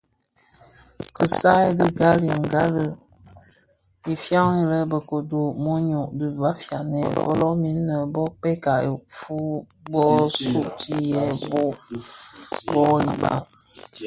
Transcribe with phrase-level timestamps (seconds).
[1.15, 2.85] Kisam dhi kinga gbali
[4.13, 9.51] I faňii lè Bekodo mōnyō di bafianè folomin nnë bö kpèya ifuu
[9.91, 10.05] bō
[10.37, 10.75] sug
[11.13, 11.79] yè bhog
[12.71, 12.83] bo
[13.21, 13.43] dhad.